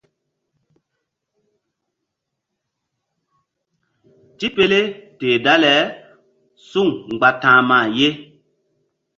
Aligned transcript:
Tipele 4.37 4.79
teh 5.19 5.35
dale 5.45 5.75
suŋ 6.67 6.87
mgba 7.13 7.29
ta̧hma 7.41 7.79
ye. 7.97 8.09